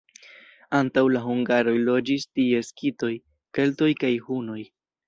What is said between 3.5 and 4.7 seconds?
keltoj kaj hunoj.